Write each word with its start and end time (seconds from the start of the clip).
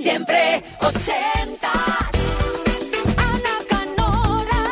Siempre 0.00 0.62
ochentas. 0.80 1.72
Ana 3.16 3.56
Canora. 3.68 4.62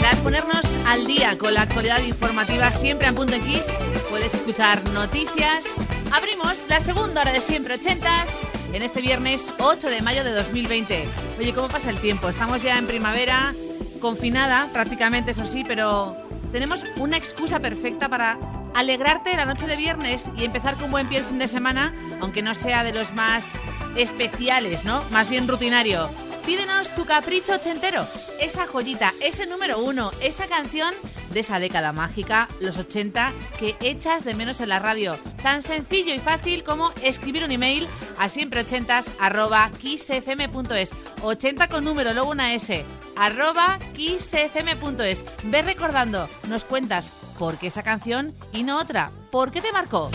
Tras 0.00 0.16
ponernos 0.20 0.78
al 0.86 1.06
día 1.06 1.38
con 1.38 1.54
la 1.54 1.62
actualidad 1.62 2.00
informativa 2.02 2.72
siempre 2.72 3.06
en 3.06 3.14
punto 3.14 3.34
X, 3.34 3.64
puedes 4.10 4.34
escuchar 4.34 4.82
noticias. 4.90 5.64
Abrimos 6.12 6.66
la 6.68 6.80
segunda 6.80 7.22
hora 7.22 7.32
de 7.32 7.40
siempre 7.40 7.74
ochentas 7.74 8.40
en 8.72 8.82
este 8.82 9.00
viernes 9.00 9.52
8 9.58 9.88
de 9.88 10.02
mayo 10.02 10.24
de 10.24 10.32
2020. 10.32 11.04
Oye, 11.38 11.52
¿cómo 11.54 11.68
pasa 11.68 11.90
el 11.90 11.98
tiempo? 11.98 12.28
Estamos 12.28 12.62
ya 12.62 12.78
en 12.78 12.86
primavera, 12.86 13.54
confinada 14.00 14.68
prácticamente, 14.72 15.30
eso 15.30 15.46
sí, 15.46 15.64
pero 15.66 16.16
tenemos 16.52 16.84
una 16.98 17.16
excusa 17.16 17.60
perfecta 17.60 18.08
para 18.08 18.38
alegrarte 18.76 19.34
la 19.34 19.46
noche 19.46 19.66
de 19.66 19.74
viernes 19.74 20.28
y 20.36 20.44
empezar 20.44 20.76
con 20.76 20.90
buen 20.90 21.08
pie 21.08 21.18
el 21.18 21.24
fin 21.24 21.38
de 21.38 21.48
semana, 21.48 21.94
aunque 22.20 22.42
no 22.42 22.54
sea 22.54 22.84
de 22.84 22.92
los 22.92 23.14
más 23.14 23.62
especiales, 23.96 24.84
¿no? 24.84 25.02
Más 25.10 25.30
bien 25.30 25.48
rutinario. 25.48 26.10
Pídenos 26.44 26.94
tu 26.94 27.06
capricho 27.06 27.54
ochentero, 27.54 28.06
esa 28.38 28.66
joyita, 28.66 29.14
ese 29.22 29.46
número 29.46 29.78
uno, 29.78 30.10
esa 30.20 30.46
canción 30.46 30.94
de 31.32 31.40
esa 31.40 31.58
década 31.58 31.92
mágica, 31.92 32.48
los 32.60 32.76
80, 32.76 33.32
que 33.58 33.76
echas 33.80 34.24
de 34.24 34.34
menos 34.34 34.60
en 34.60 34.68
la 34.68 34.78
radio. 34.78 35.18
Tan 35.42 35.62
sencillo 35.62 36.14
y 36.14 36.18
fácil 36.18 36.62
como 36.62 36.92
escribir 37.02 37.44
un 37.44 37.52
email 37.52 37.88
a 38.18 38.28
siempreochentas 38.28 39.10
arroba 39.18 39.70
kissfm.es. 39.80 40.92
80 41.22 41.68
con 41.68 41.82
número, 41.82 42.12
luego 42.12 42.30
una 42.30 42.52
S, 42.52 42.84
arroba 43.16 43.78
kissfm.es. 43.94 45.24
Ve 45.44 45.62
recordando, 45.62 46.28
nos 46.48 46.64
cuentas 46.64 47.10
por 47.38 47.58
qué 47.58 47.68
esa 47.68 47.82
canción 47.82 48.34
y 48.52 48.62
no 48.62 48.78
otra. 48.78 49.10
¿Por 49.30 49.50
qué 49.50 49.60
te 49.60 49.72
marcó? 49.72 50.10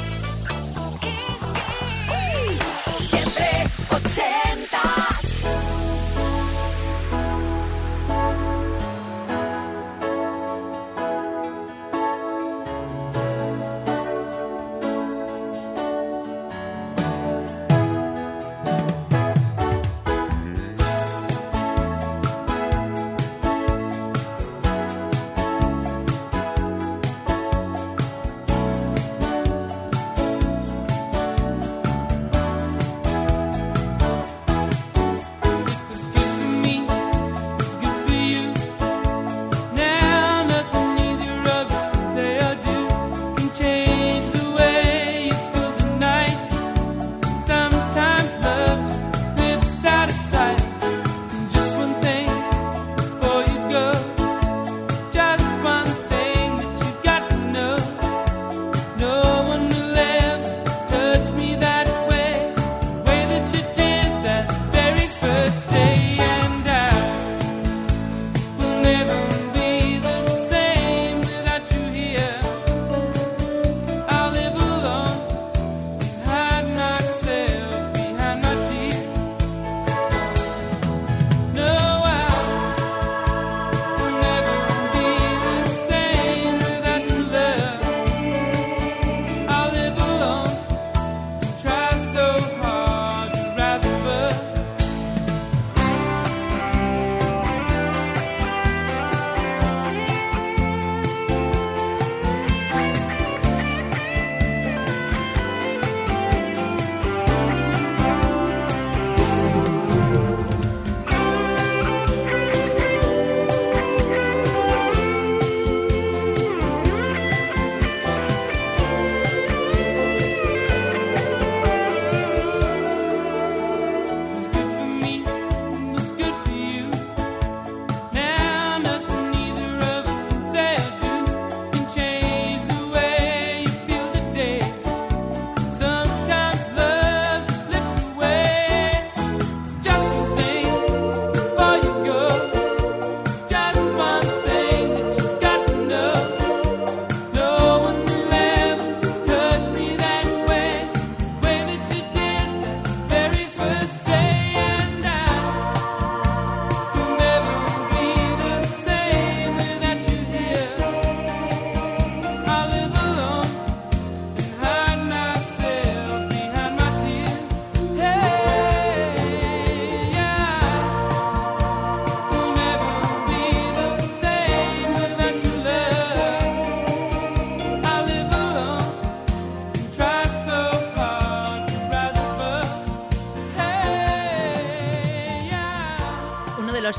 Siempre 3.00 3.66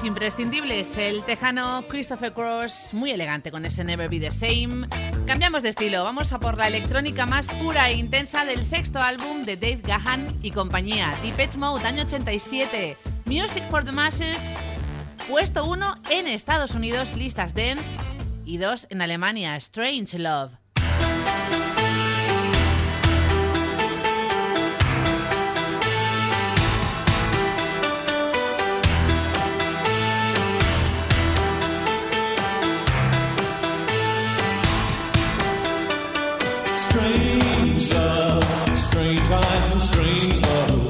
imprescindibles, 0.04 0.96
el 0.96 1.22
tejano 1.24 1.84
Christopher 1.88 2.32
Cross, 2.32 2.94
muy 2.94 3.10
elegante 3.10 3.50
con 3.50 3.64
ese 3.64 3.84
Never 3.84 4.08
Be 4.08 4.18
the 4.18 4.32
Same. 4.32 4.88
Cambiamos 5.26 5.62
de 5.62 5.68
estilo, 5.68 6.02
vamos 6.02 6.32
a 6.32 6.40
por 6.40 6.56
la 6.56 6.66
electrónica 6.68 7.26
más 7.26 7.48
pura 7.52 7.90
e 7.90 7.96
intensa 7.96 8.44
del 8.44 8.64
sexto 8.64 9.00
álbum 9.00 9.44
de 9.44 9.56
Dave 9.56 9.82
Gahan 9.84 10.38
y 10.42 10.50
compañía, 10.50 11.14
Deep 11.22 11.38
Edge 11.38 11.58
Mode, 11.58 11.86
año 11.86 12.04
87. 12.04 12.96
Music 13.26 13.62
for 13.70 13.84
the 13.84 13.92
Masses, 13.92 14.54
puesto 15.28 15.66
1 15.66 15.96
en 16.10 16.26
Estados 16.26 16.74
Unidos, 16.74 17.14
listas 17.14 17.54
dance, 17.54 17.96
y 18.44 18.56
2 18.56 18.88
en 18.90 19.02
Alemania, 19.02 19.56
Strange 19.56 20.18
Love. 20.18 20.61
Strange 39.32 39.72
and 39.72 39.82
strange 39.82 40.42
love, 40.42 40.81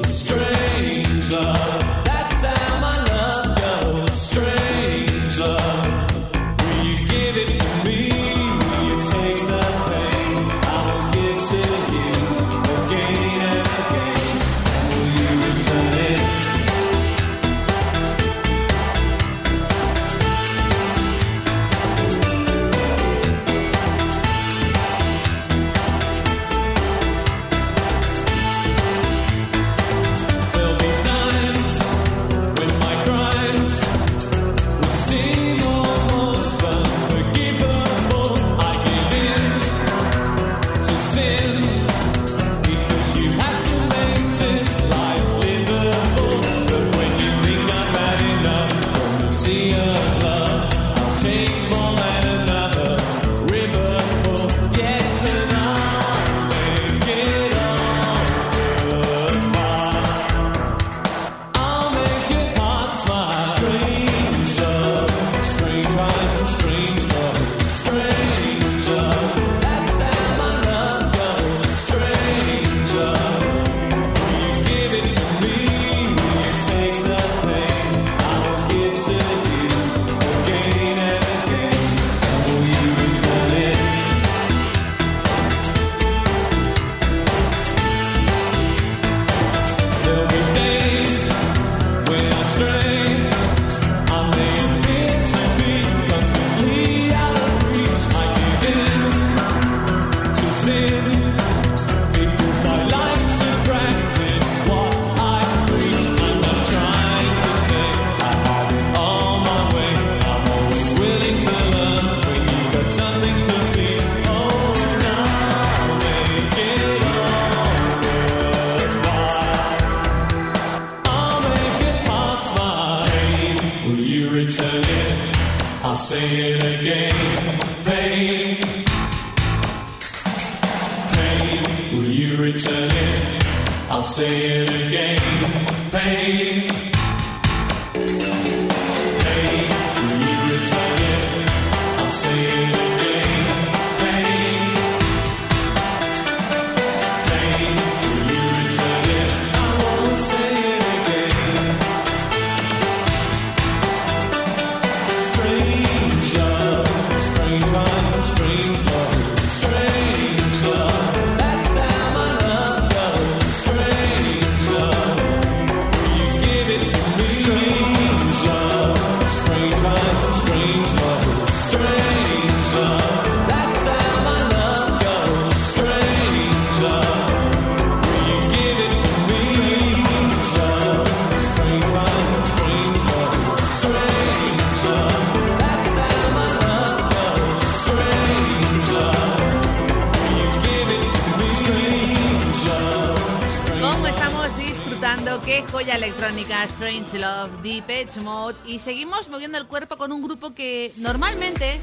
estamos 194.52 194.58
disfrutando. 194.58 195.40
Qué 195.43 195.62
joya 195.70 195.96
electrónica, 195.96 196.64
Strange 196.64 197.19
Love, 197.19 197.62
Deep 197.62 197.88
Edge 197.88 198.20
Mode. 198.20 198.56
Y 198.66 198.78
seguimos 198.78 199.28
moviendo 199.28 199.58
el 199.58 199.66
cuerpo 199.66 199.96
con 199.96 200.12
un 200.12 200.22
grupo 200.22 200.54
que 200.54 200.93
normalmente, 200.99 201.78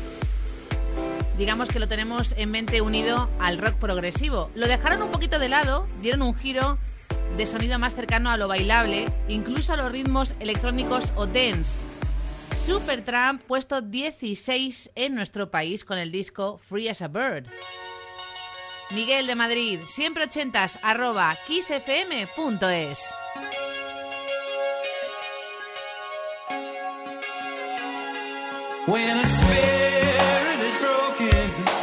digamos 1.37 1.69
que 1.69 1.79
lo 1.79 1.87
tenemos 1.87 2.33
en 2.37 2.51
mente 2.51 2.81
unido 2.81 3.29
al 3.39 3.57
rock 3.57 3.75
progresivo. 3.75 4.49
Lo 4.55 4.67
dejaron 4.67 5.01
un 5.01 5.11
poquito 5.11 5.39
de 5.39 5.49
lado, 5.49 5.87
dieron 6.01 6.21
un 6.21 6.35
giro 6.35 6.77
de 7.37 7.45
sonido 7.45 7.79
más 7.79 7.95
cercano 7.95 8.29
a 8.29 8.37
lo 8.37 8.47
bailable, 8.47 9.05
incluso 9.27 9.73
a 9.73 9.77
los 9.77 9.91
ritmos 9.91 10.33
electrónicos 10.39 11.11
o 11.15 11.25
dance. 11.25 11.85
Supertramp 12.65 13.41
puesto 13.43 13.81
16 13.81 14.91
en 14.95 15.15
nuestro 15.15 15.49
país 15.49 15.83
con 15.83 15.97
el 15.97 16.11
disco 16.11 16.59
Free 16.67 16.89
as 16.89 17.01
a 17.01 17.07
Bird. 17.07 17.47
Miguel 18.91 19.27
de 19.27 19.35
Madrid, 19.35 19.81
siempre 19.87 20.25
ochentas, 20.25 20.79
arroba 20.81 21.37
kissfm.es. 21.47 23.13
Broken 30.79 31.78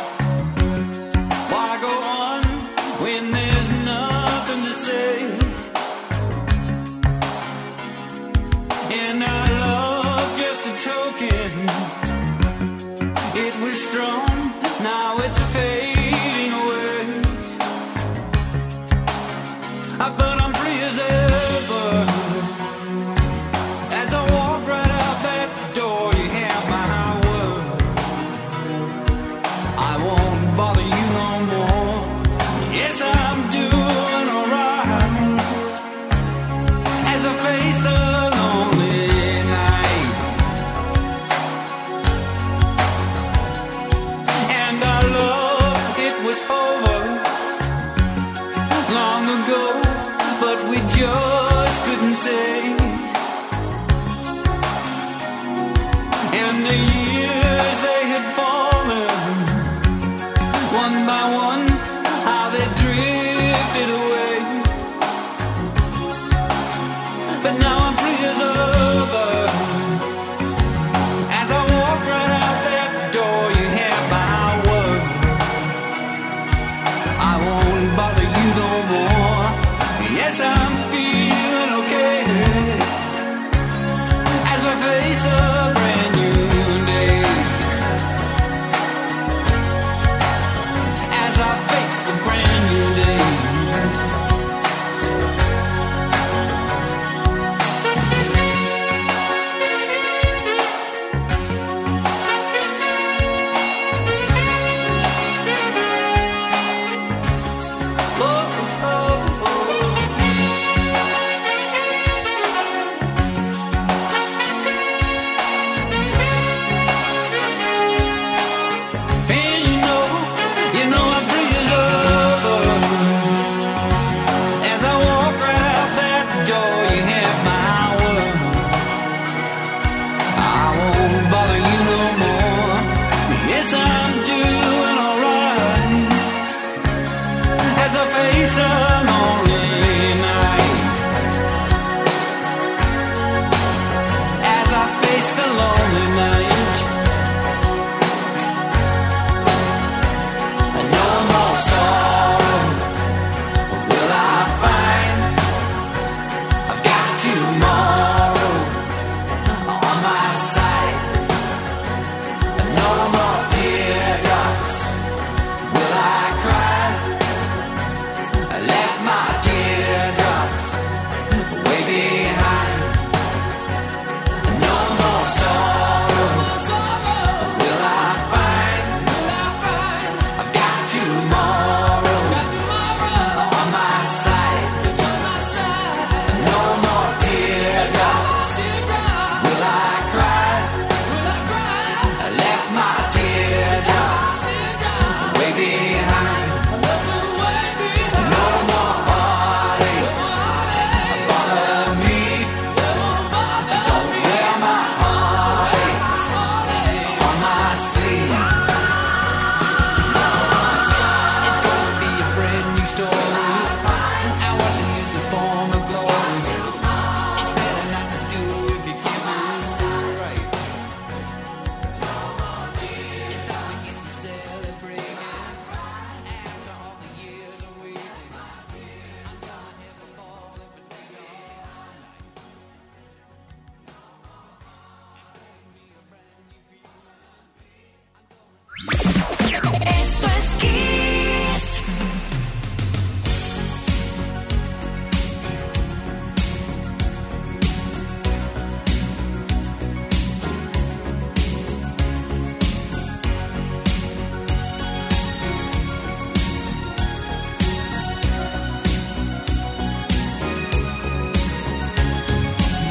the 56.68 56.74
years. 56.74 57.05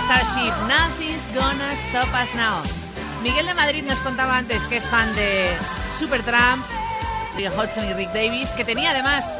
Starship 0.00 0.52
Nothing's 0.68 1.26
Gonna 1.34 1.72
Stop 1.88 2.08
Us 2.22 2.34
Now. 2.34 2.62
Miguel 3.22 3.46
de 3.46 3.54
Madrid 3.54 3.84
nos 3.84 3.98
contaba 3.98 4.36
antes 4.36 4.62
que 4.64 4.76
es 4.76 4.88
fan 4.88 5.12
de 5.14 5.50
Supertramp, 5.98 6.64
Rick 7.36 7.52
Hudson 7.56 7.84
y 7.88 7.92
Rick 7.94 8.12
Davis, 8.12 8.50
que 8.50 8.64
tenía 8.64 8.90
además 8.90 9.36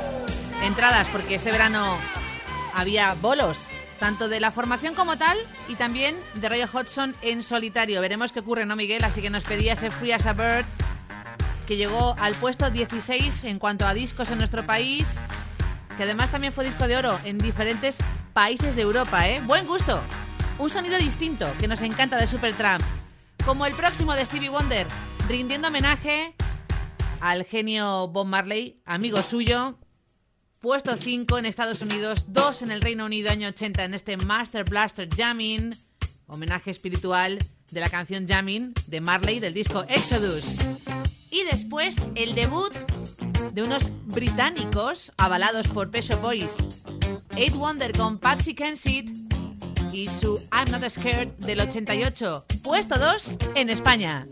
entradas 0.62 1.06
porque 1.12 1.36
este 1.36 1.52
verano 1.52 1.96
había 2.74 3.14
bolos, 3.14 3.58
tanto 3.98 4.28
de 4.28 4.40
la 4.40 4.50
formación 4.50 4.94
como 4.94 5.16
tal 5.16 5.38
y 5.68 5.76
también 5.76 6.16
de 6.34 6.48
Roy 6.48 6.62
Hodgson 6.62 7.14
en 7.22 7.42
solitario. 7.42 8.00
Veremos 8.00 8.32
qué 8.32 8.40
ocurre, 8.40 8.66
¿no, 8.66 8.76
Miguel? 8.76 9.04
Así 9.04 9.22
que 9.22 9.30
nos 9.30 9.44
pedía 9.44 9.74
ese 9.74 9.90
Free 9.90 10.12
as 10.12 10.26
a 10.26 10.32
Bird 10.32 10.66
que 11.66 11.76
llegó 11.76 12.16
al 12.18 12.34
puesto 12.34 12.70
16 12.70 13.44
en 13.44 13.58
cuanto 13.58 13.86
a 13.86 13.94
discos 13.94 14.30
en 14.30 14.38
nuestro 14.38 14.66
país, 14.66 15.20
que 15.96 16.04
además 16.04 16.30
también 16.30 16.52
fue 16.52 16.64
disco 16.64 16.88
de 16.88 16.96
oro 16.96 17.18
en 17.24 17.38
diferentes 17.38 17.98
países 18.32 18.74
de 18.74 18.82
Europa, 18.82 19.28
¿eh? 19.28 19.40
Buen 19.44 19.66
gusto. 19.66 20.00
Un 20.58 20.70
sonido 20.70 20.98
distinto 20.98 21.48
que 21.60 21.68
nos 21.68 21.82
encanta 21.82 22.16
de 22.16 22.26
Supertramp, 22.26 22.82
como 23.44 23.64
el 23.64 23.74
próximo 23.74 24.14
de 24.14 24.26
Stevie 24.26 24.48
Wonder, 24.48 24.88
rindiendo 25.28 25.68
homenaje 25.68 26.34
al 27.20 27.44
genio 27.44 28.08
Bob 28.08 28.26
Marley, 28.26 28.82
amigo 28.84 29.22
suyo, 29.22 29.78
Puesto 30.58 30.96
5 30.96 31.38
en 31.38 31.46
Estados 31.46 31.80
Unidos, 31.80 32.26
2 32.32 32.62
en 32.62 32.72
el 32.72 32.80
Reino 32.80 33.04
Unido, 33.04 33.30
año 33.30 33.46
80, 33.46 33.84
en 33.84 33.94
este 33.94 34.16
Master 34.16 34.64
Blaster 34.64 35.08
Jamming, 35.08 35.76
homenaje 36.26 36.72
espiritual 36.72 37.38
de 37.70 37.80
la 37.80 37.88
canción 37.88 38.26
Jamming 38.26 38.74
de 38.88 39.00
Marley 39.00 39.38
del 39.38 39.54
disco 39.54 39.84
Exodus. 39.88 40.58
Y 41.30 41.44
después 41.44 42.04
el 42.16 42.34
debut 42.34 42.74
de 43.52 43.62
unos 43.62 43.86
británicos 44.06 45.12
avalados 45.18 45.68
por 45.68 45.92
Peso 45.92 46.18
Boys, 46.18 46.66
Eight 47.36 47.54
Wonder 47.54 47.96
con 47.96 48.18
Patsy 48.18 48.54
Kensit 48.56 49.27
y 49.92 50.06
su 50.06 50.40
I'm 50.52 50.70
Not 50.70 50.88
Scared 50.88 51.28
del 51.38 51.60
88, 51.60 52.44
puesto 52.62 52.98
2 52.98 53.38
en 53.54 53.70
España. 53.70 54.26